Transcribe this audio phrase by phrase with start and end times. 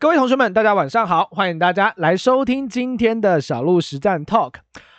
[0.00, 4.54] 各位同学们，大家晚上好，欢迎大家来收听今天的小路实战 Talk。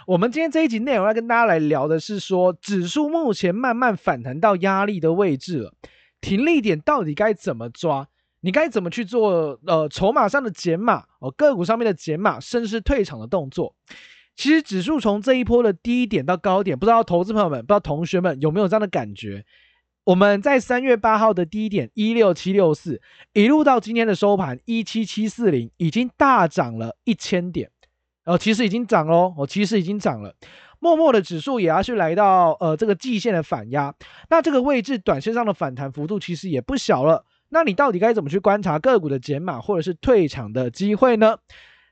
[0.05, 5.73] 我们今天这一集内容要跟大家来聊的是说，指数目前慢慢反弹到压力的位置了，
[6.21, 8.07] 停利点到底该怎么抓？
[8.41, 9.59] 你该怎么去做？
[9.65, 13.73] 呃，筹码上的减码哦，个股上面的减码，甚至是退场的动作。
[14.35, 19.43] 其实指数从这一波的低点到高点，不知道投资朋友们，不知道同学们有没有这样的感觉？
[20.11, 23.01] 我们在三月八号的低点一六七六四，
[23.31, 27.71] 一路到今天的收盘一七七四零，已经大涨了一千点。
[28.25, 30.35] 哦，其实已经涨喽，哦，其实已经涨了。
[30.79, 33.95] 默默的指数也要去来到呃这个季线的反压，
[34.29, 37.23] 那这个位置短线上的反弹幅度其实也不小了。
[37.47, 41.37] 那你到底该怎么去观察个股的减码或者是退场的机会呢？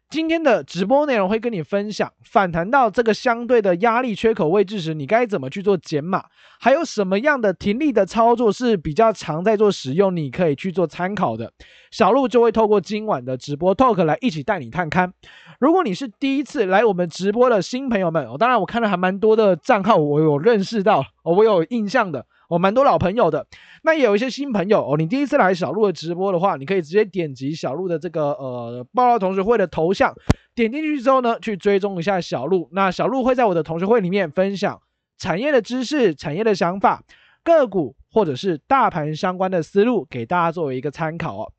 [0.09, 6.23] 今天的直播内容会跟你分享，反弹到这个相对的压力缺口位置时，你该怎么去做减码，
[6.59, 11.53] 还有什么样的停利的操作是比较常在做使用，你可以去做参考的。
[11.91, 15.11] 小路就会透过今晚的直播 talk 来一起带你探勘。
[15.59, 22.25] 如果你是第一次来我们直播的新朋友们，哦，当然我看了还蛮多的账号，我有认识到，哦，我有印象的。
[22.49, 23.45] 哦，蛮多老朋友的，
[23.83, 24.97] 那也有一些新朋友哦。
[24.97, 30.13] 你第一次来小鹿的直播的话，你可以直接点击小鹿的这个呃报道同学会的头像，
[30.55, 32.67] 点进去之后呢，去追踪一下小鹿。
[32.71, 34.81] 那小鹿会在我的同学会里面分享
[35.19, 37.03] 产业的知识、产业的想法、
[37.43, 41.51] 个股或者是大盘相关的思路，给大家作为一个参考哦。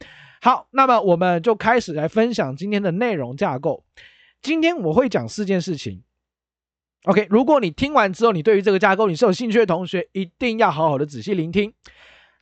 [0.43, 3.85] 好，那么我们就开始来分享今天的内容架构。
[4.43, 6.03] 今天我会讲四件事情。
[7.05, 11.73] OK，如果你听完之后，你对于这个架构你是有兴趣的同学，一定要好好的仔细聆听。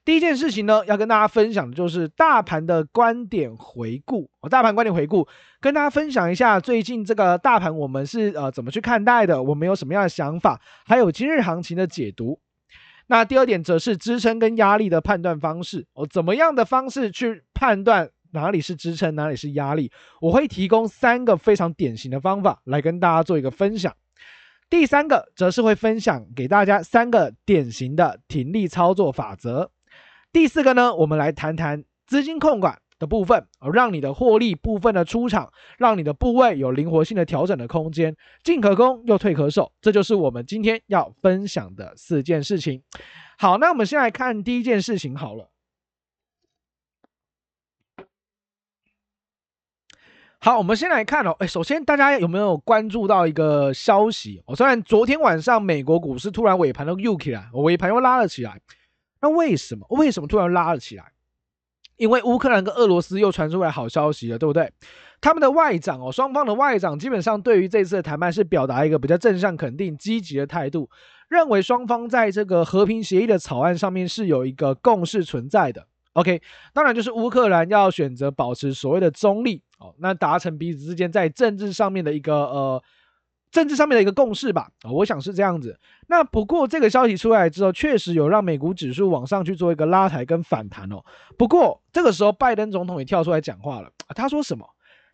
[0.05, 4.29] 第一件事情呢，要跟大家分享的就是大盘的观点回顾。
[4.41, 5.29] 哦，大盘观点回顾，
[5.61, 12.41] 跟大家分享一下最近这个大盘我们是呃怎么去看待的，我们有什么样的想法，还有今日行情的解读。
[13.07, 15.87] 那第二点则是支撑跟压力的判断方式。
[15.93, 19.93] 哦，怎么样的方式去判断哪里是支撑，哪里是压力？
[20.21, 23.95] 我会提供三个非常典型的方法来跟大家做一个分享。
[24.71, 29.71] 第三个则是会分享给大家三个典型的停利操作法则。
[30.31, 38.15] 第四个呢，我们来谈谈资金控管的部分，让你的获利部分的出场，让你的部位有灵活性的调整的空间，
[38.45, 39.73] 进可攻又退可守。
[39.81, 42.83] 这就是我们今天要分享的四件事情。
[43.39, 45.49] 好，那我们先来看第一件事情好了。
[50.41, 51.33] 好，我们先来看哦。
[51.41, 54.41] 哎，首先大家有没有关注到一个消息？
[54.47, 58.61] 哦，虽然昨天晚上美国股市突然尾盘都又起来，尾盘又拉了起来。
[59.21, 59.85] 那为什么？
[59.91, 61.05] 为什么突然拉了起来？
[61.97, 64.71] 因为乌克兰跟俄罗斯又传出来好消息了，对不对？
[65.21, 70.89] 他们的外长哦，双方的外长基本上对于这次的谈判是表达一个比较正向、肯定、积极的态度，
[71.29, 75.89] 认为双方在这个和平协议的草案上面是有一个共识存在的。
[76.15, 76.43] OK，
[76.73, 79.63] 当然就是乌克兰要选择保持所谓的中立。
[79.79, 82.83] 哦，那达成彼此之间在政治上面的一个呃，
[83.53, 84.69] 政治上面的一个共识吧。
[84.83, 85.79] 哦，我想是这样子。
[86.09, 91.05] 那不过这个消息出来之后，确实有让美股指数往上去做一个拉抬跟反弹哦。
[91.37, 93.89] 不过这个时候，拜登总统也跳出来讲话了。
[94.17, 94.67] 他说什么？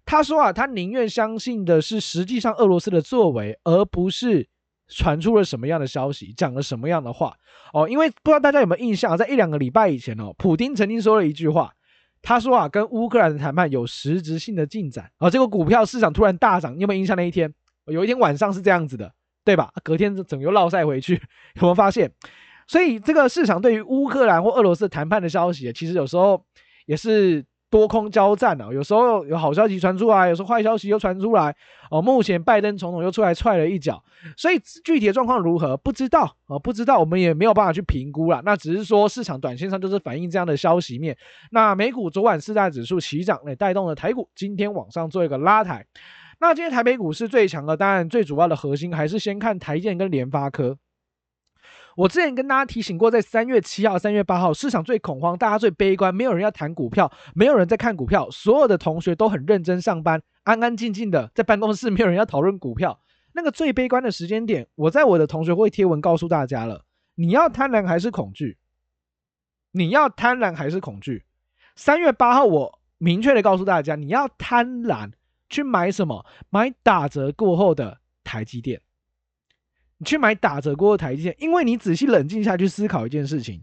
[0.07, 4.49] 他说啊，他宁愿相信的是实际上俄罗斯的作为，而不是
[4.97, 7.37] 传出了什么样的消息，讲了什么样的话。
[7.73, 11.75] 哦，因为不知道大家有没有印象，在一两个礼拜以前哦，普丁曾经说了一句话。
[12.23, 17.53] 他说啊，跟乌克兰的谈判有实质性的进展，哦、这个股票市场突然大涨，你有没有印象那一天？
[17.87, 19.13] 有一天晚上是这样子的，
[19.45, 19.71] 对吧？
[19.83, 21.15] 隔天整个又落赛回去，
[21.57, 22.11] 有没有发现？
[22.67, 26.45] 所以这个市场对于乌克兰或俄罗斯谈判的消息，其实有时候
[26.87, 27.45] 也是。
[27.75, 31.57] 多空交战啊，有时候有好消息传出来，有时候坏消息又传出来。
[31.91, 34.01] 哦，目前拜登总统又出来踹了一脚，
[34.37, 38.41] 所以具体的状况如何不知道哦，不知道，我们也没有办法去评估了。
[38.45, 41.17] 那只是说市场短线上就是反映这样的消息面。
[41.51, 45.85] 那美股昨晚四大指数齐涨，也带动了台股今天往上做一个拉抬。
[46.39, 50.79] 那今天台北股市最强的，当然最主要的核心还是先看台积电跟联发科。
[51.97, 63.01] 我之前跟大家提醒过，在三月七号、三月八号，市场最恐慌，大家最悲观，没有人要谈股票，没有人在看股票，所有的同学都很认真上班，安安静静的在办公室，没有人要讨论股票。
[63.33, 68.59] 那个最悲观的时间点，我在我的同学会贴文告诉大家了：你要贪婪还是恐惧？
[69.73, 71.25] 你要贪婪还是恐惧？
[71.77, 75.11] 三月八号，我明确的告诉大家，你要贪婪
[75.49, 76.25] 去买什么？
[76.51, 78.81] 买打折过后的台积电。
[80.05, 83.63] 去买打折过的台积电，因为你仔细冷静下去思考一件事情，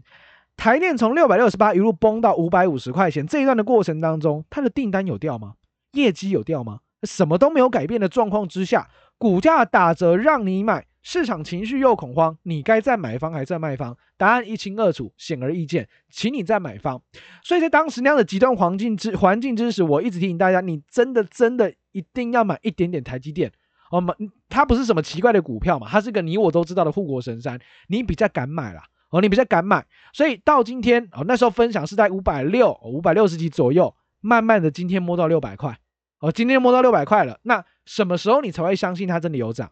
[0.56, 5.54] 台电从六百六十八一路崩到五百五十块钱这一段的过程当中，它的订单有掉吗？
[5.92, 6.80] 业绩有掉吗？
[7.04, 13.96] 什么都没有改变的状况之下，股价打折让你买，市场情绪又恐慌，你该在买方还是站卖方？
[14.16, 17.02] 答案一清二楚，显而易见，请你在买方。
[17.42, 23.50] 所以在当时那样的极端环境之环境之时，我一直提醒大家，你真的真的一定要买一点点台积电。
[23.92, 24.14] 哦，买
[24.48, 28.82] 它不是什么奇怪的股票嘛，它是个你我都知道的护国神山，你比较敢买啦。
[29.10, 35.78] 哦，你比较敢买，所以到今天哦，那时候分享是在五百六五百六十几左右，慢慢的今天摸到六百块。
[36.20, 39.70] 哦，今天摸到六百块了，那什么时候你才会相信它真的有涨？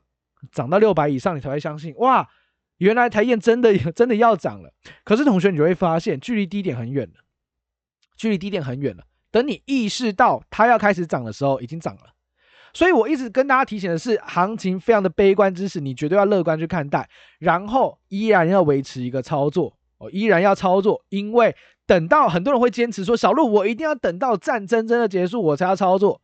[0.52, 2.28] 涨到六百以上，你才会相信哇，
[2.76, 4.74] 原来台积电真的真的要涨了。
[5.04, 7.14] 可是同学，你就会发现距离低点很远了，
[8.18, 9.04] 距离低点很远了。
[9.30, 12.12] 等你意识到它要开始涨的时候，已经涨了。
[12.72, 17.08] 所以我一直跟大家提醒的是，行情非常的悲观之时，你绝对要乐观去看待，
[17.38, 21.54] 然后依然要维持一个操作哦，依然要操作，因为
[21.86, 26.20] 等到很多人会坚持说，小路我一定要等到战争真的结束我才要操作。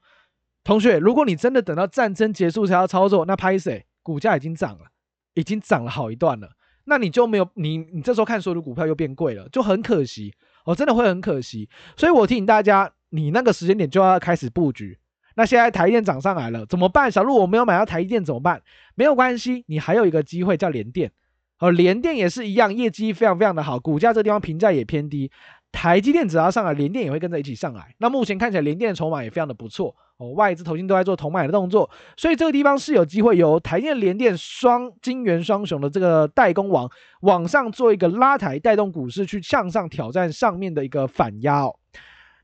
[0.62, 3.86] 同学，如果你真的等到战争结束才要操作，那拍谁？
[4.02, 4.86] 股价已经涨了，
[5.34, 6.48] 已经涨了好一段了，
[6.84, 10.32] 那你就没有你你这时候看所有的股票又变贵了，就很可惜
[10.64, 11.68] 哦，真的会很可惜。
[11.96, 14.96] 所以我提醒大家，你那个时间点就要开始布局。
[15.36, 17.10] 那现在台电涨上来了，怎么办？
[17.12, 18.62] 小鹿我没有买到台积电怎么办？
[18.94, 21.12] 没有关系，你还有一个机会叫联电，
[21.58, 25.30] 哦，联电也是一样，业绩非常非常的好，股价这地方评价也偏低。
[25.70, 27.94] 台积电只要上来，联电也会跟着一起上来。
[27.98, 36.90] 那目前看起来，联电的筹码也非常的不错哦，外资投信都在做同买的动作，所以这个地方是有机会由台电、联电双晶圆双雄的这个代工王
[37.20, 41.76] 往上做一个拉抬，带动股市去向上挑战上面的一个反压哦。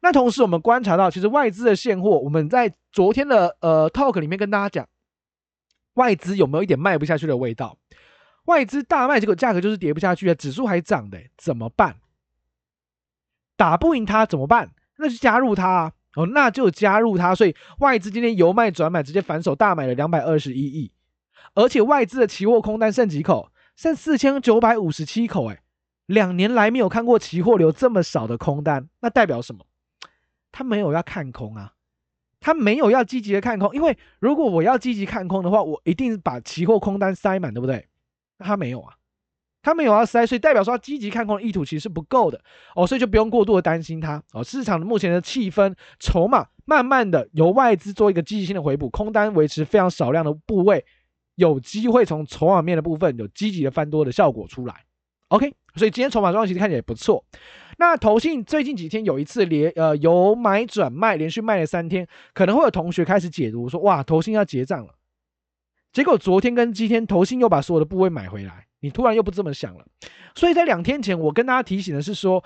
[0.03, 4.89] 那同时我们观察到，其实外资的现货，我们在昨天的呃 talk 里面跟大家讲，
[5.95, 7.79] 外资有没有一点卖不下去的味道？
[8.47, 11.97] 外资大卖，这个价格就是跌不下去啊，指数还涨的，怎么办？
[13.57, 14.73] 打不赢他怎么办？
[14.99, 15.93] 那就加入他啊！
[16.17, 17.35] 哦，那就加入他。
[17.35, 20.93] 所以外资今天由卖转买，直接反手大买了两百二十一亿，
[21.55, 23.53] 而且外资的期货空单剩几口？
[23.77, 25.49] 剩四千九百五十七口。
[25.51, 25.63] 哎，
[26.07, 29.65] 两年来没有看过期货流这么少的空单，那代表什么？
[30.53, 31.73] 他没有要看空啊，
[32.39, 33.75] 他没有要积极的看空。
[33.75, 37.89] 因为如果我要积极看空的话，我一定把期货空单塞满，对不对？
[38.39, 38.95] 他没有啊。
[39.65, 42.43] 他没有要塞，所以代表说他积极看空的意图其实是不够的
[42.75, 44.43] 哦，所以就不用过度的担心它哦。
[44.43, 50.85] 市场的目前的气氛、筹码，慢慢的由外资做一个积极性的回补，空单维持非常少量的部位，
[51.37, 54.85] 有机会从筹码面的部分有积极的翻多的效果出来。
[55.33, 57.25] OK，所以今天筹码状况其实看起来也不错。
[57.79, 64.95] 那投信最近几天有一次连呃由买转卖，连续卖了三天，可能会有同学开始解读说哇，投信要结账了。
[65.91, 68.67] 结果昨天跟今天投信又把所有的部位买回来。
[68.81, 69.87] 你突然又不这么想了，
[70.35, 72.43] 所以在两天前，我跟大家提醒的是说，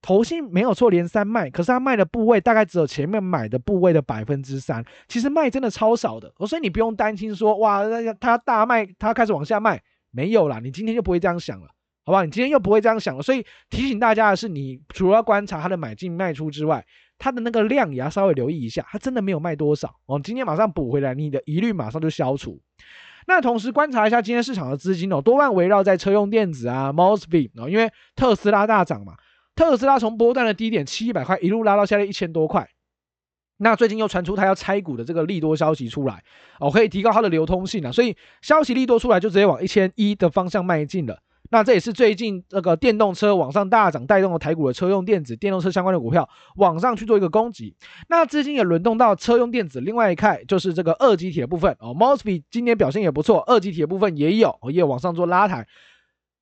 [0.00, 11.66] 投信没有错，连三卖，可是他卖的部位大概只有前面买的部位的百分之三，其实卖真的超少的，所以你不用担心说，哇，那他大卖，他开始往下卖，没有啦，你今天就不会这样想了，
[12.06, 12.24] 好吧？
[12.24, 16.86] 你今天又不会这样想了，所以提醒大家的是，你除了观察它的买进卖出之外，
[17.18, 22.60] 它的那个量也要稍微留意一下，它真的没有卖多少，哦，今天马上补回来，你的疑虑马上就消除。
[23.26, 29.14] 那同时观察一下今天市场的资金哦，多半围绕在车用电子啊，Mosfet 哦，因为特斯拉大涨嘛，
[29.56, 32.68] 特斯拉从波段的低点七百块一路拉到现在一千多块，
[33.56, 36.22] 那最近又传出它要拆股的这个利多消息出来
[36.60, 41.18] 哦，可以提高它的流通性啊，所以消息利多出来就直接往一千一的方向迈进了。
[41.50, 47.76] 那这也是最近那个电动车往上大涨，带动了台股的车用电子、电动车相关的股票往上去做一个攻击。
[48.08, 51.94] 那资金也轮动到车用电子，另外一块就是这个二级体的部分哦。
[51.94, 55.66] Mosby 今天表现也不错，二级体的部分也有，也有往上做拉抬。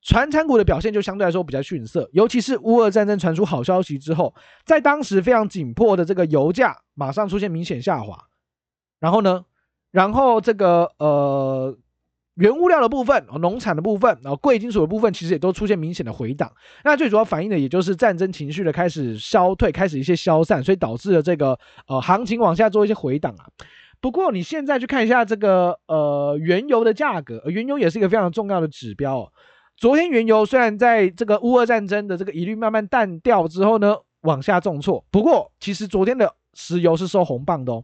[0.01, 4.33] 传产股的表现就相对来说比较逊色，尤其是乌俄战争传出好消息之后，
[4.65, 8.17] 在当时非常紧迫的这个油价马上出现明显下滑。
[8.99, 9.45] 然后呢，
[9.91, 11.77] 然后这个呃。
[12.35, 16.51] 原物料的部分，农产的部分，然后贵金属的部分，其实也都出现明显的回档。
[16.83, 23.47] 那最主要反映的，也就是战争情绪的开始消退，开始一些消散，所以导致了这个呃行情往下做一些回档啊。
[24.01, 29.31] 不过你现在去看一下这个呃原油的价格，原油也是一个非常重要的指标哦。
[29.77, 37.83] 昨天原油虽然在这个乌俄战争的这个疑虑慢慢淡掉之后呢，往下重挫，不过其实昨天的石油是收红棒的哦，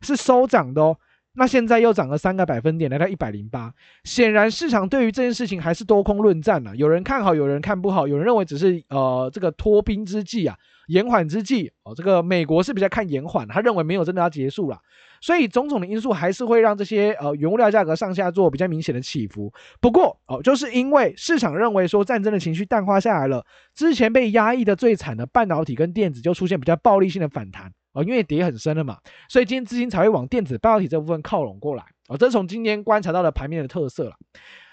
[0.00, 0.96] 是收涨的哦。
[1.34, 3.72] 那现在又涨了三个百分点，来到一百零八。
[4.04, 10.56] 显然市场对于这件事情还是多空论战啊，有人看好，有人看不好，有人认为只是呃这个拖兵之计啊，
[10.88, 11.94] 延缓之计哦。
[11.94, 14.78] 这个美国是比较看延缓，他认为没有真的要结束了，
[15.22, 19.50] 所以种种的因素还是会让这些呃原物料价格上下做比较明显的起伏。
[19.80, 27.72] 不过哦，就是因为市场认为说战争的情绪淡化下来了，之前被压抑的最惨的半导体跟电子就出现比较暴力性的反弹。
[27.92, 31.84] 哦，因为跌很深了嘛，所以今天资金才会往电子半导体这部分靠拢过来。
[32.08, 34.16] 哦，这是从今天观察到的盘面的特色了。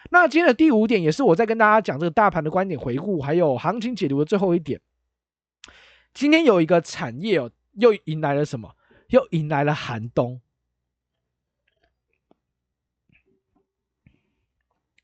[0.10, 4.82] 那今天的第五点，也是我在跟大家讲这个大盘的观点回顾，还有行情解读的最后一点。
[6.14, 8.76] 今天有一个产业哦，又迎来了什么？
[9.10, 10.42] 又迎来了寒冬。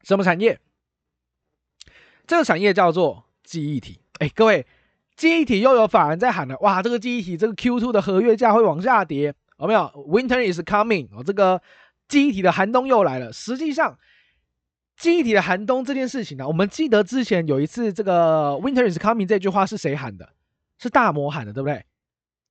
[0.03, 0.59] 什么产业？
[2.27, 3.99] 这个产业叫做记忆体。
[4.19, 4.65] 哎，各位，
[5.15, 11.61] 记忆体又有法人在喊了，哇，这个记忆体这个 Q2 的合约价会往下跌，有没有？Winter is coming，哦，这个
[12.07, 13.31] 记忆体的寒冬又来了。
[13.31, 13.97] 实际上，
[14.97, 20.29] 记忆体的寒冬这件事情呢，我们记得之前有一次这个 Winter is coming 这句话是谁喊的？
[20.77, 21.85] 是大摩喊的，对不对？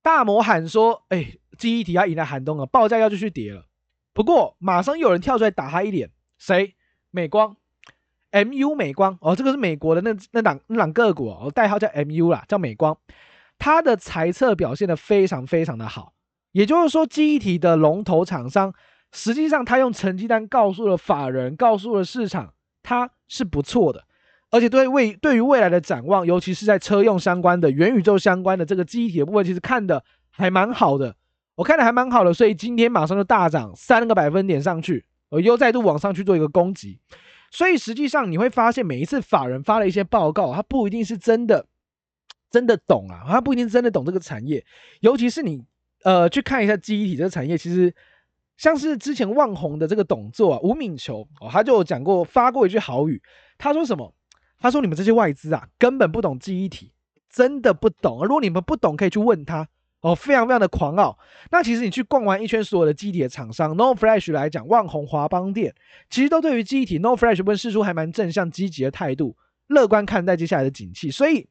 [0.00, 3.66] 大摩喊说，哎，记忆体要迎来寒冬了，报价要继续跌了。
[4.14, 6.74] 不过马上又有人跳出来打他一脸，谁？
[7.10, 7.56] 美光。
[8.34, 9.16] MU 美光。
[9.20, 12.96] 哦，这个是美国的那那档那档个股哦，代号叫 MU 啦，叫美光，
[13.58, 16.12] 它的财测表现得非常非常的好，
[16.52, 18.74] 也就是说，记忆体的龙头厂商，
[19.12, 24.04] 实际上它用成绩单告诉了法人，告诉了市场，它是不错的，
[24.50, 31.14] 而且对未对于未来的展望，尤其是在车用相关的、元宇宙相关的这个记忆体的部分，其实看的还蛮好的，
[31.54, 36.98] 我看的还蛮好的，所以今天马上就大涨三个百分点上去，我又再度往上去做一个攻击。
[37.54, 41.64] 所以实际上你会发现，每一次法人发了一些报告，他不一定是真的
[42.50, 44.66] 真的懂啊，他不一定真的懂这个产业。
[44.98, 45.62] 尤其是你
[46.02, 47.94] 呃去看一下记忆体这个产业，其实
[48.56, 53.22] 像是之前旺宏的这个董座啊吴敏球哦，他就讲过发过一句好语，
[53.56, 54.12] 他说什么？
[54.58, 56.92] 他说你们这些外资啊根本不懂记忆体，
[57.30, 58.24] 真的不懂。
[58.24, 59.68] 如果你们不懂，可以去问他。
[60.04, 61.18] 哦，非常非常的狂傲。
[61.50, 65.74] 那其实你去逛完一圈所有的记忆体的厂商，No Flash 来讲，旺宏、华邦店，
[66.10, 69.34] 其实都对于记忆体 No Flash 问释出还蛮正向积极的态度，
[69.68, 71.10] 乐观看待接下来的景气。
[71.10, 71.46] 所以，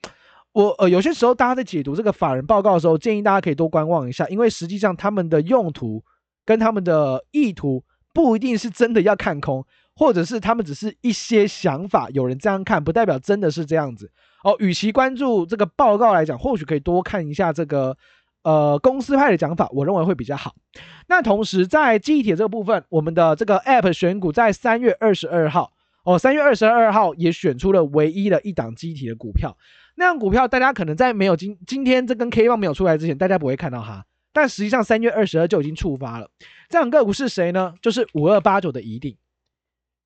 [0.52, 6.04] 我呃有些时候大家在解读这个法人报告的时候，建议大家可以多观望一下，因为实际上他们的用途
[6.46, 7.84] 跟他们的意图
[8.14, 14.12] 不一定是真的要看空，或者是他们只是一些想法，有人这样看，不代表真的是这样子。
[14.44, 17.98] 哦，与其关注这个报告来讲，或许可以多看一下这个。
[18.44, 20.54] 呃，公司派的讲法，我认为会比较好。
[21.08, 25.72] 那同时，在记忆体这个部分，我们的这个 App 选股在三月二十二号，
[26.04, 29.58] 哦，三月二十二号也选出了唯一的一档记忆体的股票。
[29.96, 34.06] 那样股票，大家可能在没有今今天这根 K 棒没有出来之前，大家不会看到它。
[34.34, 36.30] 但实际上，三月二十二就已经触发了。
[36.68, 37.76] 这两个股是谁呢？
[37.82, 39.16] 就是五二八九的宜鼎。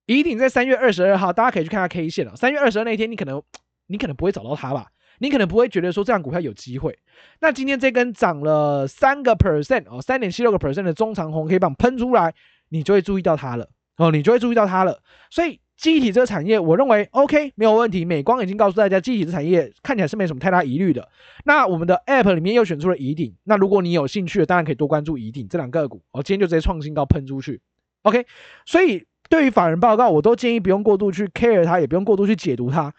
[0.05, 2.35] 宜鼎在三月二十二号，大家可以去看下 K 线了。
[2.35, 3.41] 三月二十二那天，你可能
[3.87, 4.87] 你可能不会找到它吧？
[5.19, 6.97] 你可能不会觉得说这档股票有机会。
[7.39, 12.33] 那今天这根涨了三个 percent 哦，三点七六个 percent 的中长红 K 棒喷出来，
[12.69, 15.01] 你就会注意到它了哦，你就会注意到它了。
[15.29, 18.03] 所以记忆体这个产业，我认为 OK 没有问题。
[18.03, 21.07] 美光已经告诉大家，记忆体这产业看起来是没什么太大疑虑的。
[21.45, 26.23] 那我们的 App 里面又选出了宜鼎，那如果你有兴趣的，当然可以多关注宜鼎这两个股哦。
[26.23, 27.61] 今天就直接创新高喷出去
[28.01, 28.25] ，OK。
[28.65, 32.93] 所以对于法人报告，我都建议不用过度去 care 它，也不用过度去解读它。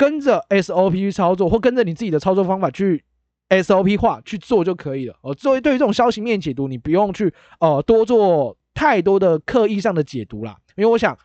[0.00, 3.04] 跟着 SOP 去操作，或跟着你自己的操作方法去
[3.50, 5.14] SOP 化去做就可以了。
[5.20, 10.56] 哦，作为对于这种消息面解读，你不用去呃多做太多的刻意上的解读啦。
[10.74, 11.18] 因为我想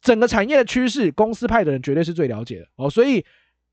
[0.00, 2.88] 整个产业的趋势，公司派的人绝对是最了解的哦。
[2.88, 3.22] 所以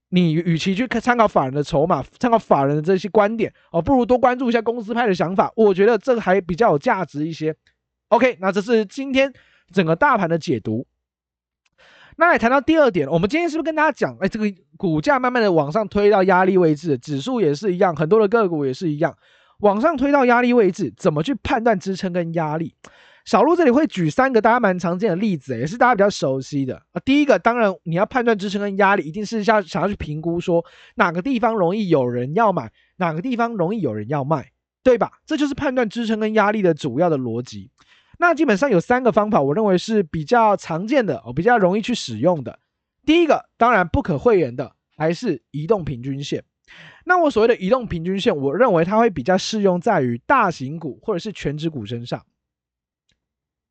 [0.09, 5.49] 你与其去参考法人的筹码，参考法人的这些观点哦，不如多关注一下公司派的想法。
[5.55, 7.55] 我觉得这个还比较有价值一些。
[8.09, 9.31] OK，那这是今天
[9.71, 10.85] 整个大盘的解读。
[12.19, 19.15] 那来谈到第二点，我们今天是不是跟大家讲，哎，这个股价慢慢的往上推到压力位置，指数也是一样，很多的个股也是一样，
[19.59, 22.73] 往上推到压力位置，怎么去判断支撑跟压力？
[23.23, 26.99] 小鹿这里会举三个大家蛮常见的例子，也是大家比较熟悉的啊。
[27.05, 34.49] 第一个，当然你要判断支撑跟压力，一定是要想要去评估说哪个地方容易有人要买，哪个地方容易有人要卖，
[34.81, 35.11] 对吧？
[35.25, 37.69] 这就是判断支撑跟压力的主要的逻辑。
[38.17, 42.59] 那基本上有三个方法，我认为是比较常见的，哦，比较容易去使用的。
[43.05, 46.43] 第一个，当然不可讳言的，还是移动平均线。
[47.05, 52.25] 那我所谓的移动平均线，我认为它会比较适用在于大型股或者是全值股身上，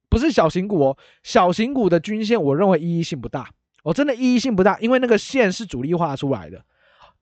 [0.09, 0.97] 不是小型股哦。
[1.23, 3.51] 小型股的均线，我认为意义性不大，
[3.83, 6.65] 哦，真的意义性不大，因为那个线是主力画出来的。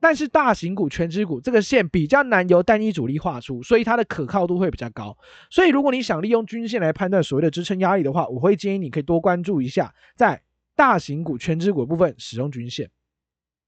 [0.05, 5.17] 但是大型股、权值股这个线比较难由单一主力画出，所以它的可靠度会比较高。
[5.49, 10.43] 所以如果你想利用均线来判断所谓的支撑压力的话，我会建议你可以多关注一下在
[10.77, 12.91] 大型股、权值股部分使用均线。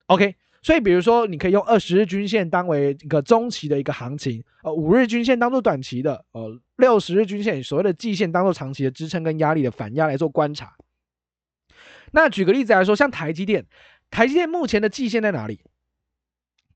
[0.09, 10.75] OK，所以比如说你可以用二十日均线当为一个中期的一个行情，呃，五日均线当做短期的，呃，六十日均线所谓的季线当做长期的支撑跟压力的反压来做观察。
[12.12, 13.64] 那举个例子来说，像台积电，
[14.11, 15.61] 台积电目前的季线在哪里？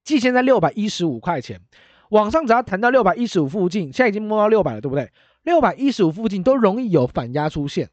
[0.04, 1.60] 季线在六百一十五块钱，
[2.10, 5.10] 往上只要弹到六百一十五附近，现在已经摸到六百了，对不对？
[5.42, 7.88] 六百一十五附近都容易有反压出现，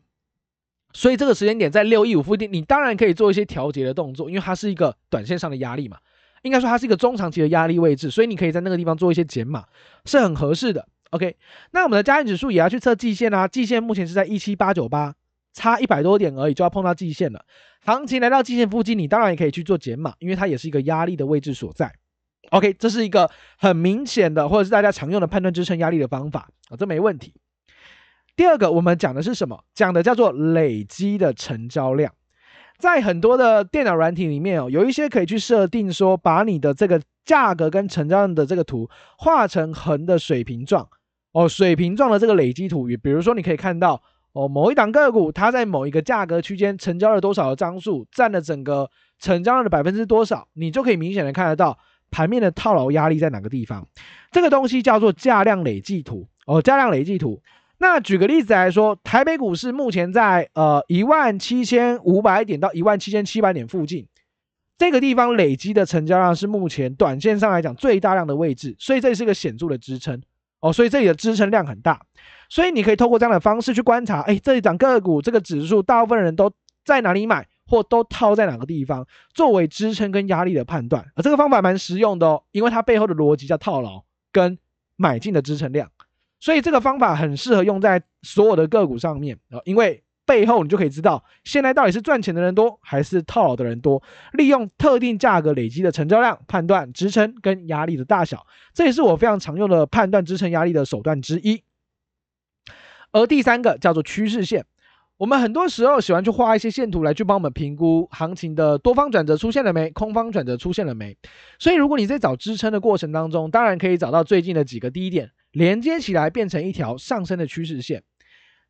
[0.94, 5.98] 所以这个时间点在六一五附近，你当然可以做一些调节的动作，因为它是一个短线上的压力嘛，
[6.42, 9.66] 应该说它是一个中长期的压力位置，所以你可以在那个地方做一些减码，
[10.06, 10.88] 是很合适的。
[11.12, 11.38] OK，
[11.72, 15.16] 那我们的加权指数也要去测季线啊，季线目前是在一七八九八，
[15.58, 17.44] 差一百多点而已就要碰到季线了。
[17.82, 21.92] 行情来到季线附近，你当然也可以去做减码，因为它也是一个压力的位置所在。
[22.52, 27.34] OK，这是一个很明显的，或者是大家常用的判断支撑压力的方法啊，这没问题。
[28.36, 29.64] 第二个，我们讲的是什么？
[29.74, 32.14] 讲的叫做累积的成交量。
[32.78, 38.88] 在很多的电脑软体里面哦，有一些可以去设定说，把你的这个价格跟成交量的这个图
[39.18, 40.88] 画成横的水平状
[41.32, 42.88] 哦，水平状的这个累积图。
[43.02, 44.00] 比如说，你可以看到
[44.38, 48.88] 哦，某一档个股它在某一个价格区间成交了多少的张数，占了整个
[49.20, 51.80] 成交量的百分之多少，你就可以明显的看得到
[52.12, 53.88] 盘面的套牢压力在哪个地方。
[54.32, 57.42] 这个东西叫做价量累计图哦，价量累计图。
[57.80, 64.08] 那举个例子来说，台北股市目前在呃一万七千五百点到一万七千七百点附近，
[64.78, 70.22] 这个地方累积的成交量是目前短线上来讲最大量的位置，所以这是一个显著的支撑
[70.60, 72.02] 哦，所以这里的支撑量很大，
[72.50, 76.52] 所以你可以透过这样的方式去观察，哎，这一涨个股这个指数大部分人都
[76.86, 84.58] 在哪里买，或都套在哪个地方，作为支撑跟压力的判断，而这个方法蛮实用的哦，因为它背后的逻辑叫套牢跟
[84.96, 85.90] 买进的支撑量。
[86.40, 94.04] 所以这个方法很适合用在所有的个股上面啊，因为背后你就可以知道现在到底是赚钱的人多还是套牢的人多。
[94.34, 101.64] 利用特定价格累积的成交量判断支撑跟压力的大小，这也是我非常常用的判断支撑压力的手段之一。
[103.12, 104.66] 而第三个叫做趋势线，
[105.18, 111.18] 我们很多时候喜欢去画一些线图来去帮我们评估行情的多方转折出现了没，空方转折出现了没。
[111.60, 115.32] 所以如果你在找支撑的过程当中，当然可以找到最近的几个低点。
[115.54, 118.04] 连接起来变成一条上升的趋势线，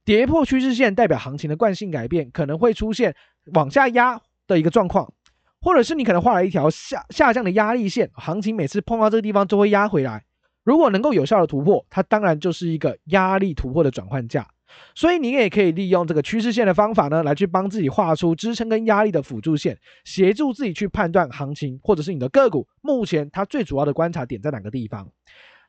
[0.05, 3.13] 跌破趋势线代表行情的惯性改变，可能会出现
[3.53, 5.11] 往下压的一个状况，
[5.59, 10.23] 或者是你可能画了一条下下降的压力线，行情每次碰到这个地方就会压回来。
[10.67, 14.45] 如果能够有效的突破，它当然就是一个压力突破的转换价。
[14.93, 25.09] 所以你也可以利用这个趋势线的方法呢，来去帮自己画出支撑跟压力的辅助线，协助自己去判断行情或者是你的个股目前它最主要的观察点在哪个地方。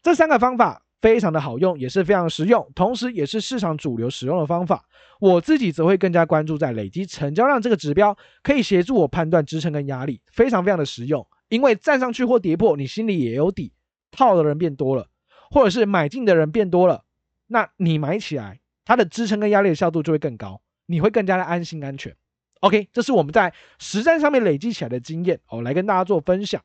[0.02, 0.82] 这三个方法。
[1.00, 4.82] 非常的好用，也是非常实用，同时也是市场主流使用的方法。
[5.20, 11.24] 我自己则会更加关注在累积成交量这个指标，可以协助我判断支撑跟压力，非常非常的实用。
[11.50, 13.72] 因为站上去或跌破，你心里也有底，
[14.10, 15.06] 套的人变多了，
[15.50, 17.04] 或者是买进的人变多了，
[17.46, 22.14] 那你买起来，它的支撑跟压力的效度就会更高，你会更加的安心安全。
[22.60, 26.60] OK，这是我们在实战上面累积起来的经验哦，来跟大家做分享。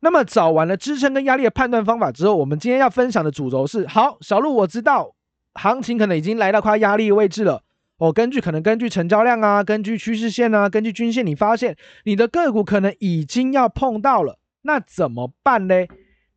[0.00, 5.14] 那么找完了支撑跟压力的判断方法之后，我们今天要分享的主轴是：好，小路我知道
[5.54, 7.62] 行情可能已经来到快压力位置了。
[7.98, 15.74] 哦、根据可能根据成交量啊，根据趋势线啊，根据均线，你发现你的个股可能已经要碰到了，那怎么办呢？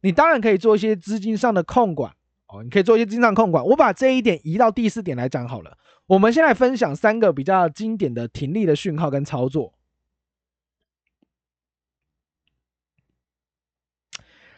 [0.01, 2.13] 你当然可以做一些资金上的控管
[2.47, 3.65] 哦，你可以做一些资金上控管。
[3.65, 5.77] 我把这一点移到第四点来讲好了。
[6.05, 9.73] 我们先来分享三个比较经典的停利的讯号跟操作。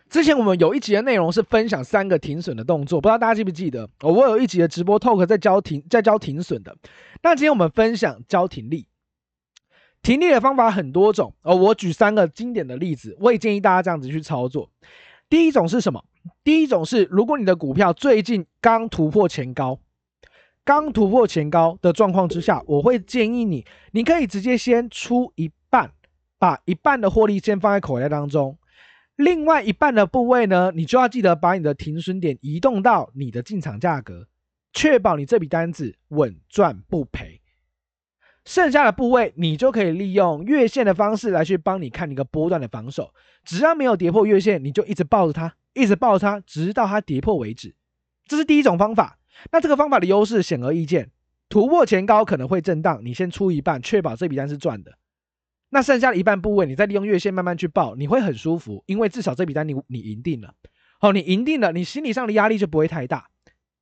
[0.09, 3.89] 之前我们有一集的内容是分享三个停损的动作，不知道大家记不记得？
[4.01, 6.75] 我有一集的直播 talk 在教停，在教停损的。
[7.23, 8.87] 那今天我们分享教停利，
[10.01, 11.55] 停利的方法很多种哦。
[11.55, 14.69] 我举三个经典的例子，我也建议大家这样子去操作。
[15.29, 16.03] 第一种是什么？
[16.43, 19.79] 第一种是如果你的股票最近刚突破前高，
[20.63, 25.91] 刚突破前高的状况之下，我会建议你，你可以直接先出一半，
[26.37, 28.57] 把一半的获利先放在口袋当中。
[29.15, 34.27] 另外一半的部位呢，你就要记得把你的停损点移动到你的进场价格，
[34.73, 37.40] 确保你这笔单子稳赚不赔。
[38.45, 43.13] 剩下的部位，你就可以利用月线的方式来去帮你看一个波段的防守。
[43.43, 47.75] 只要没有跌破月线，你就一直抱着它，一直抱着它，直到它跌破为止。
[48.27, 49.19] 这是第一种方法。
[49.51, 51.11] 那这个方法的优势显而易见，
[51.49, 54.93] 突破前高可能会震荡，你先出一半，确保这笔单是赚的。
[55.69, 60.53] 那剩下的一半部位，你再利用月线慢慢去抱，你会很舒服，因为至少这笔单你你赢定了。
[60.99, 63.27] 好，你赢定了，你心理上的压力就不会太大。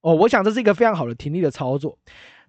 [0.02, 1.98] 哦，我想这是一个非常好的停利的操作。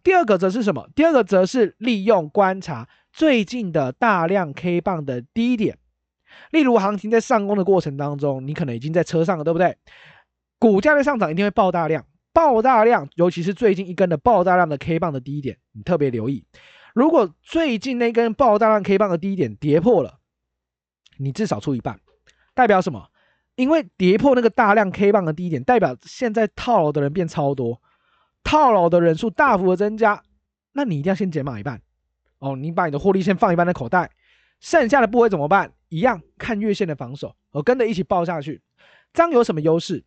[0.03, 0.89] 第二个则是什么？
[0.95, 5.79] 第二个则是利用观察最近的大量 K 棒的低点，
[6.51, 9.77] 例如行情在上攻的过程当中，你可能已经在车上了，对不对？
[10.59, 16.45] 股价的上涨一定会爆大量，爆大量，尤其是最近一根的爆大量的 K 棒的低点，你特别留意。
[16.95, 20.19] 如果最近那根爆大量 K 棒的低点跌破了，
[21.19, 22.01] 你至少出一半，
[22.55, 23.09] 代表什么？
[23.57, 27.81] 因为跌破那个大量 K 棒的低点，代表现在套牢的人变超多，
[28.43, 30.23] 套牢的人数大幅的增加，
[30.73, 31.81] 那你一定要先减码一半
[32.39, 32.57] 哦。
[32.57, 34.11] 你把你的获利先放一半的口袋，
[34.61, 35.73] 剩下的部位怎么办？
[35.89, 38.61] 一样看月线的防守，我跟着一起抱下去。
[39.13, 40.05] 这样有什么优势？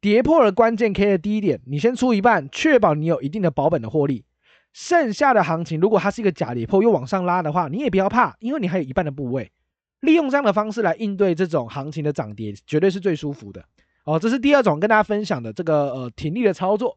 [0.00, 4.24] 跌破了关键 K 的低点，你先出一半，确保你有一定的保本的获利。
[4.72, 9.52] 剩下的行情，如果它是一个假跌破又往上拉的话，你也不要怕，因为你还有一半的部位。
[10.00, 13.62] 利用这样的方式来应对这种行情的涨跌，绝对是最舒服的
[14.04, 14.18] 哦。
[14.18, 16.96] 这是第二种跟大家分享的这个呃停利的操作。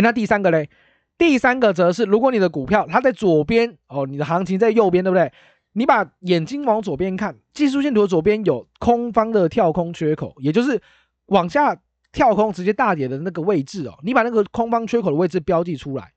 [0.00, 0.68] 那第三个嘞？
[1.16, 5.32] 第三个则是，如果你的股票它在左边哦，你的行情在右边，对不对？
[5.72, 10.80] 你把眼睛往左边看，技术线图的左边有空方的跳空缺口，也就是
[11.26, 11.80] 往下
[12.12, 13.98] 跳空直接大跌的那个位置哦。
[14.02, 16.12] 你把那个空方缺口的位置标记出来，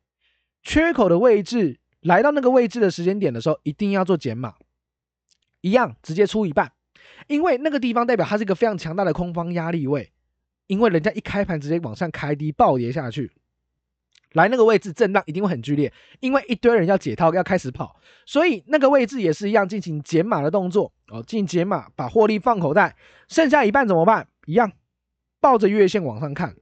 [0.63, 4.53] 缺口的位置来到那个位置的时间点的时候，一定要做减码。
[5.61, 6.71] 一样直接出一半，
[7.27, 10.11] 因为那个地方代表它是一个非常强大的空方压力位，
[10.65, 13.31] 因为人家一开盘直接往上开低暴跌下去，
[14.33, 22.95] 来那个位置震荡一定会很剧烈，因为一堆人要解套要开始跑，所以那个位置也是一样进行减码的动作哦，进行减码把获利放口袋，
[23.27, 24.27] 剩下一半怎么办？
[24.45, 24.71] 一样
[25.39, 26.55] 抱着月线往上看。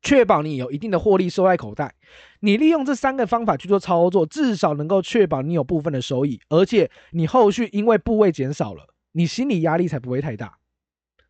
[0.00, 1.92] 确保你有一定的获利收在口袋，
[2.38, 10.56] 你利用这三个方法去做操作，至少能够确保你有部分的收益，而且你后续因为部位减少了，你心理压力才不会太大。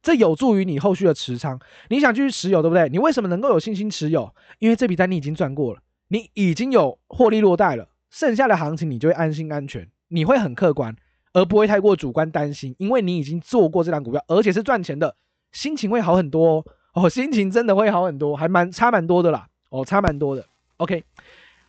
[0.02, 1.58] 这有助于你后续的持仓。
[1.88, 2.88] 你想继续持有，对不对？
[2.88, 4.34] 你为什么能够有信心持有？
[4.58, 10.94] 因为这笔单你已经赚过了，你已经有获利落袋了，剩下的行情你就会安心安全，你会很客观，
[11.32, 15.16] 而不会太过主观担心，因为你已经做过这档股票，而且是赚钱的，
[15.52, 16.64] 心情会好很多哦。
[16.94, 19.46] 哦，心情真的会好很多，还蛮差蛮多的啦。
[19.70, 20.44] 哦，差蛮多的。
[20.78, 21.04] OK，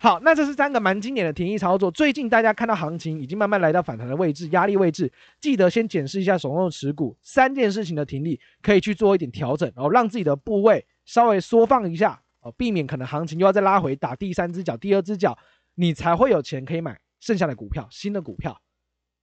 [0.02, 1.92] 好，那这是三个蛮经典的停利操作。
[1.92, 15.38] 最近大家看到行情已经慢慢来到反弹的位置，压力位置，记得先检视一下手中的持股，三件事情的停利可以去做一点调整，然后让自己的部位稍微缩放一下，哦，避免可能行情又要再拉回打第三只脚、第二只脚，
[15.76, 18.58] 你才会有钱可以买剩下的股票、新的股票。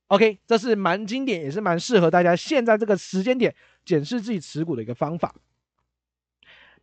[0.09, 3.55] OK，这是蛮经典，也是蛮适合大家现在这个时间点
[3.87, 5.35] 检视自己持股的一个方法。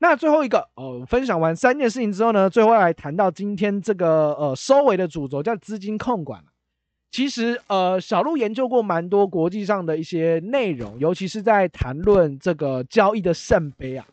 [0.03, 6.43] 那最后一个哦，分享完三件事情之后呢，最后来谈到今天这个呃收尾的主轴叫资金控管。
[7.09, 14.05] 其实呃，小路研究过蛮多国际上的一些内容，尤其是在谈论这个交易的圣杯啊。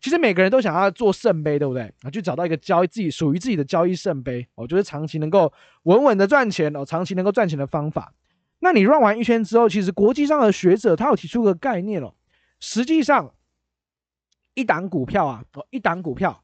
[0.00, 1.82] 其实每个人都想要做圣杯，对不对？
[2.02, 5.52] 啊，去找到一个交易自己属于自己的交易圣杯，哦，就是长期能够
[5.84, 8.12] 稳稳的赚钱哦，长期能够赚钱的方法。
[8.58, 12.12] 那你转完一圈之后，其实国际上的学者他有提出个概念哦，
[12.58, 13.30] 实际上。
[14.56, 16.42] 一档股票啊，哦，一档股票，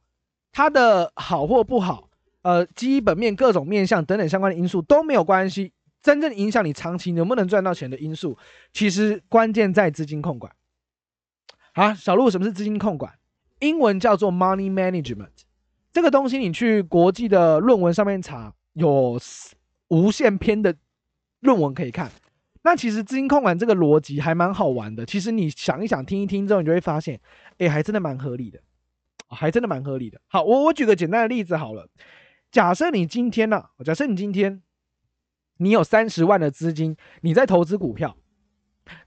[0.53, 2.11] 它的好或不好，
[2.43, 5.73] 呃，基本面、各种面向等等相关的因素都没有关系。
[6.03, 8.37] 真正影响你长期能不能赚到钱的因素，
[8.73, 10.53] 其实关键在资金控管。
[11.73, 13.13] 好，小路，什么是资金控管？
[13.61, 15.31] 英文叫做 money management。
[15.93, 19.19] 这个东西你去国际的论文上面查，有
[19.89, 20.75] 无限篇的
[21.41, 22.11] 论文可以看。
[22.65, 25.05] 那其实资金控管这个逻辑还蛮好玩的。
[25.05, 27.21] 其实你想一想，听一听之后，你就会发现，
[27.59, 28.61] 哎，还真的蛮合理的，
[29.29, 30.21] 还真的蛮合理的。
[30.29, 31.89] 好，我我举个简单的例子好了。
[32.51, 34.63] 假设你今天呢、假设你今天
[35.57, 38.17] 你有三十万的资金，你在投资股票。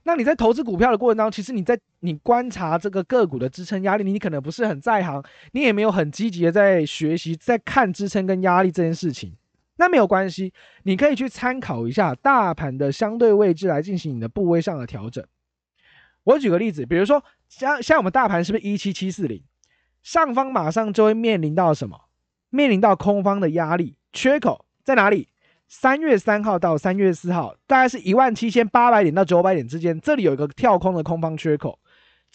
[0.04, 9.36] 那你在投资股票的过程当中，其实你在你观察这个个股的支撑压力，你可能不是很在行，你也没有很积极的在学习，在看支撑跟压力这件事情。
[9.76, 15.24] 那没有关系，你可以去参考一下大盘的相对位置来进行你的部位上的调整。
[16.24, 19.42] 我举个例子，比如说像像我们大盘是不是一七七四零，
[20.02, 22.00] 上方马上就会面临到什么？
[22.50, 25.28] 面临到空方的压力缺口在哪里？
[25.68, 31.76] 三月三号到三月四号，大概是一万七千八百点到九百点之间，这里有一个跳空的空方缺口，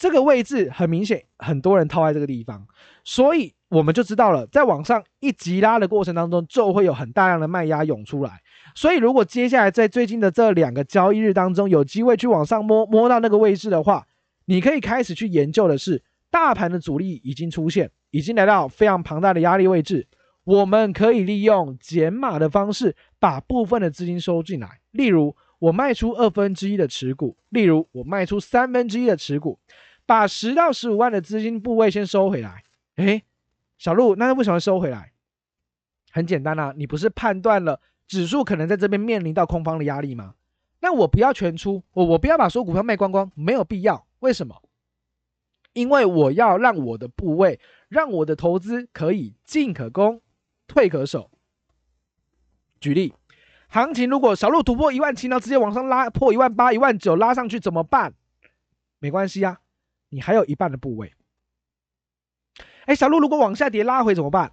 [0.02, 2.66] 这个位置很明显，很多人套在这个地方，
[3.04, 3.54] 所以。
[3.68, 8.42] 我们就知道了，在往上一急拉的过程当中，就会有很大量的卖压涌出来。
[8.74, 14.06] 所以，如果接下来在最近的这两个交易日当中，有机会去往上摸摸到那个位置的话，
[14.44, 20.06] 你可以开始去研究的是，大盘的阻力已经出现，已经来到非常庞大的压力位置。
[20.44, 24.80] 我们可以利用减码的方式，把部分的资金收进来。
[24.90, 29.58] 例如，我卖出二分之一的持股；例如，我卖出三分之一的持股，
[30.06, 32.64] 把十到十五万的资金部位先收回来。
[32.96, 33.24] 诶。
[33.78, 35.12] 小路，那为什么收回来？
[36.12, 40.34] 很简单啊，你不是判断了指数可能在这边面临到空方的压力吗？
[40.78, 44.06] 那我不要全出，我我不要把所有股票卖光光，没有必要。
[44.20, 44.62] 为什么？
[45.72, 50.20] 因为我要让我的部位，让我的投资可以进可攻，
[50.68, 51.30] 退可守。
[52.78, 53.14] 举例，
[53.68, 58.14] 行情如果小路突破一万七，那直接往上拉破一万八、一万九，拉上去怎么办？
[58.98, 59.60] 没关系啊，
[60.12, 61.14] 你还有一半的部位。
[62.84, 64.52] 哎，小路，如果往下跌拉回怎么办？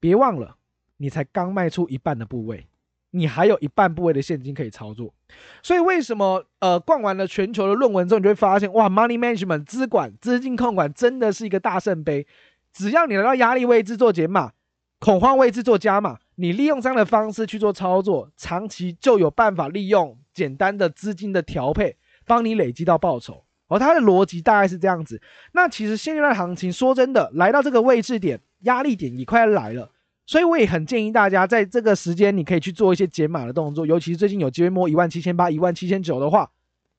[0.00, 0.56] 别忘了，
[0.96, 2.66] 你才刚卖出一半的部位，
[3.10, 5.14] 你还有一半部位的现金可以操作。
[5.62, 12.26] 所以为什么呃逛完了全球的论文之后，你就会发现哇，money management 资管资金控管真的是一个大圣杯。
[12.72, 14.52] 只要你来到压力位置做减码，
[14.98, 23.44] 恐慌位置做加码，你利用这样的方式去做操作，长期就有办法利用简单的资金的调配，帮你累积到报酬。
[23.70, 25.22] 而它的逻辑大概是这样子。
[25.52, 29.90] 那其实现阶段行情说真的，来到这个位置点，压力点也快要来了，
[30.26, 33.86] 所以我也很建议大家在这个时间，你可以去做一些减码的动作。
[33.86, 36.50] 尤其是最近有机会摸一万七千八、一万七千九的话，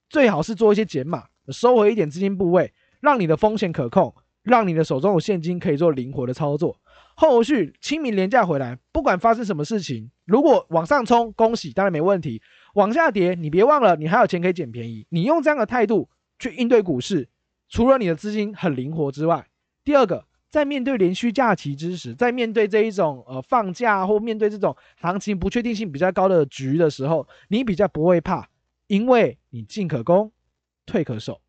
[0.10, 4.16] 最好是做一些减码，收回一点资金部位，让你的风险可控。
[4.44, 6.80] 让你的手中有现金可以做灵活的操作。
[7.14, 12.42] 后续清明廉价回来，不管发生什么事情，如果往上冲，恭喜，当然没问题；
[12.74, 15.06] 往下跌，你别忘了，你还有钱可以捡便宜。
[15.10, 16.10] 你用这样的态度
[16.42, 17.30] 去应对股市，
[17.70, 19.48] 除了你的资金很灵活之外，
[19.84, 28.50] 第二个，在面对连续假期之时，在面对这一种呃放假或面对这种行情不确定性比较高的局的时候，你比较不会怕，
[28.88, 30.32] 因为你进可攻，
[30.88, 31.40] 退可守。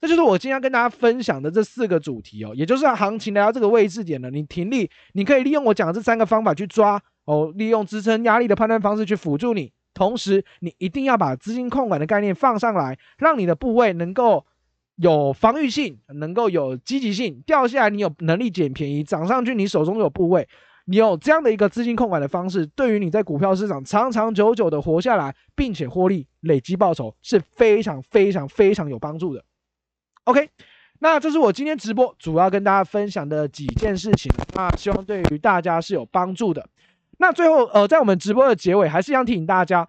[0.00, 14.44] 这就是我今天要跟大家分享的这四个主题哦，也就是行情来到这个位置点了，你停利，你可以利用我讲的这三个方法去抓哦，利用支撑压力的判断方式去辅助你，同时你一定要把资金控管的概念放上来，让你的部位能够
[14.96, 20.48] 有防御性，能够有积极性，掉下来你有能力捡便宜，涨上去你手中有部位，
[20.86, 29.44] 你有这样的一个资金控管的方式，对于你在股票市场长长久久的活下来，并且获利累积报酬是非常非常非常有帮助的。
[30.24, 30.50] OK，
[30.98, 36.66] 那这是我今天直播主要跟大家分享的几件事情，那希望对于大家是有帮助的。
[37.22, 39.88] 那最后，呃，在我们直播的结尾，还是想提醒大家，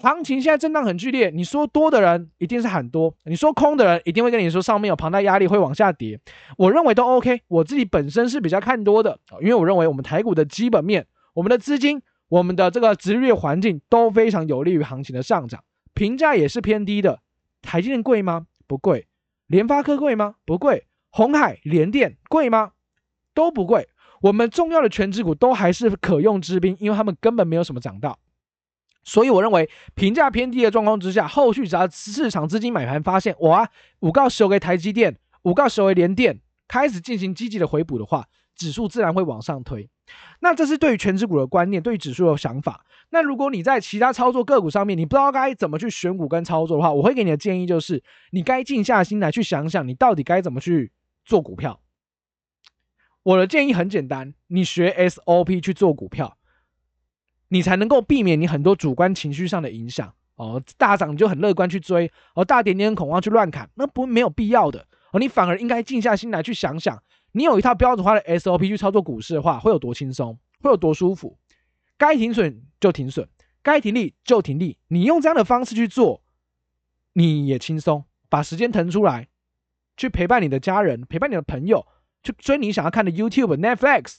[0.00, 6.20] 行情现在震荡很剧烈，你说多的人一定是喊多，你说空的人一定会跟你说上面有庞大压力会往下跌。
[6.58, 17.20] 我认为都 OK，我自己本身是比较看多的，因为我认为我们台股的基本面、我们的资金、我们的这个殖率环境都非常有利于行情的上涨，评价也是偏低的。
[17.62, 18.46] 台积电贵吗？
[18.66, 19.06] 不贵。
[19.46, 20.34] 联发科贵吗？
[20.44, 20.84] 不贵。
[21.08, 22.72] 鸿海、联电贵吗？
[23.32, 23.88] 都不贵。
[24.20, 28.18] 我们重要的权值股都还是可用之兵，因为他们根本没有什么涨到。
[29.04, 33.68] 所以我认为评价偏低的状况之下，后续只要市场资金买盘发现，哇，
[34.00, 39.88] 五告收给台积电，五告收给联电，开始进行积极的回补的话，指数自然会往上推。
[40.40, 42.84] 那这是对于权值股的观念，对于指数的想法。
[43.10, 48.02] 那如果你在其他操作个股上面，你不知道该怎么去选股跟操作的话，我会给你的建议就是，
[48.32, 50.92] 你该静下心来去想想，你到底该怎么去
[51.24, 51.80] 做股票。
[53.28, 56.38] 我的建议很简单，你学 SOP 去做股票，
[57.48, 60.62] 你才能够避免你很多主观情绪上的影响哦。
[60.78, 65.20] 大涨就很乐观去追，哦，大跌你很恐慌去乱砍，那不没有必要的哦。
[65.20, 71.38] 你反而应该静下心来去想想，你有一套标准化的 SOP 去操作股市的话，会有多轻松，会有多舒服。
[71.98, 73.28] 该停损就停损，
[73.62, 74.78] 该停利就停利。
[74.88, 76.22] 你用这样的方式去做，
[77.12, 79.28] 你也轻松，把时间腾出来，
[79.98, 81.86] 去陪伴你的家人，陪伴你的朋友，
[82.38, 84.16] 追你想要看的 YouTube、Netflix。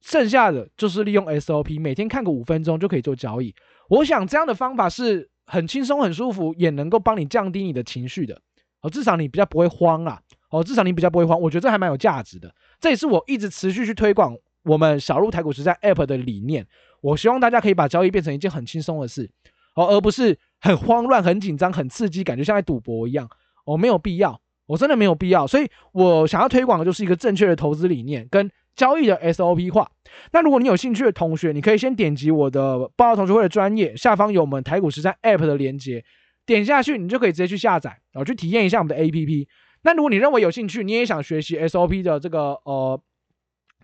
[0.00, 3.54] 剩下的就是利用 SOP，每天看个五分钟就可以做交易。
[3.88, 8.40] 我想这样的方法是很轻松、很舒服，也能够帮你降低你的情绪的。
[8.80, 10.20] 哦，至少你比较不会慌啊。
[10.50, 11.40] 哦，至少你比较不会慌。
[11.40, 12.52] 我觉得这还蛮有价值的。
[12.80, 16.66] 这也是我一直持续去推广我们小鹿台股实战 App 的理念。
[17.00, 19.30] 我希望大家可以把交易变成一件很轻松的事，
[19.76, 23.30] 哦，而不是很慌乱、很紧张、很刺激，感觉像在赌博一样。
[23.64, 25.46] 哦，没有必要，我真的没有必要。
[25.46, 29.90] 所以我想要推广的就是一个正确的投资理念跟交易的 SOP 化。
[30.32, 36.04] 那如果你有兴趣的同学，你可以先点击我的报道同学会的专业，下方有我们台股实战 App 的连接，
[36.46, 39.46] 点下去你就可以直接去下载，然后去体验一下我们的 APP。
[39.82, 43.00] 那如果你认为有兴趣，你也想学习 SOP 的这个呃。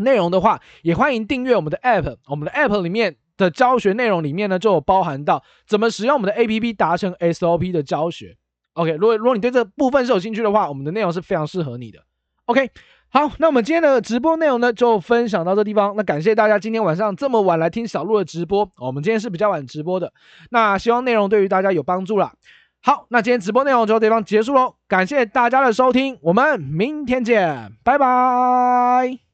[0.00, 2.18] 内容的话，也欢迎订阅我们的 App。
[2.28, 8.36] 我们的 App 里面的教学内容里面呢，就有包含到怎么使用我们的 APP 达成 SOP 的教学。
[8.78, 11.98] OK，如果如果你对这部分是有兴趣的话，我们的内容是非常适合你的。
[12.44, 12.70] OK，
[13.08, 15.94] 好，那我们今天的直播内容呢，就分享到这地方。
[15.96, 18.70] 那感谢大家今天晚上这么晚来听小鹿的直播。
[18.78, 20.12] 我们今天是比较晚直播的，
[20.50, 22.32] 那希望内容对于大家有帮助啦。
[22.80, 24.76] 好，那今天直播内容就到这地方结束喽。
[24.86, 29.27] 感谢大家的收听，我们明天见，拜拜。